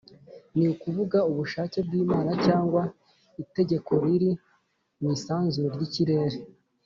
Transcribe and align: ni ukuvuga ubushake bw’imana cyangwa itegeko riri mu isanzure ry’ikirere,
ni 0.57 0.65
ukuvuga 0.73 1.17
ubushake 1.31 1.77
bw’imana 1.85 2.31
cyangwa 2.45 2.81
itegeko 3.43 3.91
riri 4.03 4.31
mu 4.99 5.07
isanzure 5.17 5.67
ry’ikirere, 5.75 6.37